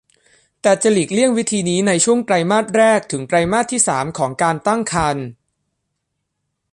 [0.61, 5.27] แต่จะหลีกเลี่ยงวิธีนี้ในช่วงไตรมาสแรกถึงไตรมาสที่สามของการตั้งครรภ์